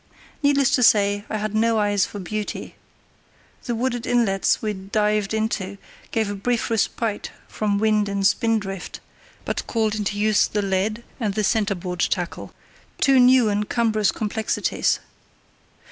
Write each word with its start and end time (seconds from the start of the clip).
Needless 0.41 0.71
to 0.71 0.81
say, 0.81 1.25
I 1.29 1.37
had 1.37 1.53
no 1.53 1.77
eyes 1.77 2.07
for 2.07 2.17
beauty. 2.17 2.73
The 3.65 3.75
wooded 3.75 4.07
inlets 4.07 4.59
we 4.59 4.73
dived 4.73 5.31
into 5.31 5.77
gave 6.09 6.27
a 6.27 6.33
brief 6.33 6.71
respite 6.71 7.29
from 7.47 7.77
wind 7.77 8.09
and 8.09 8.25
spindrift, 8.25 8.99
but 9.45 9.67
called 9.67 9.93
into 9.93 10.17
use 10.17 10.47
the 10.47 10.63
lead 10.63 11.03
and 11.19 11.35
the 11.35 11.43
centreboard 11.43 11.99
tackle—two 11.99 13.19
new 13.19 13.47
and 13.47 13.69
cumbrous 13.69 14.11
complexities. 14.11 14.99